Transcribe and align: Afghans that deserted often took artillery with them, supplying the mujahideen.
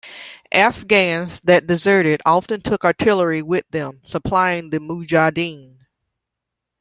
Afghans 0.51 1.41
that 1.41 1.67
deserted 1.67 2.21
often 2.25 2.59
took 2.59 2.83
artillery 2.83 3.43
with 3.43 3.69
them, 3.69 4.01
supplying 4.03 4.71
the 4.71 4.79
mujahideen. 4.79 5.83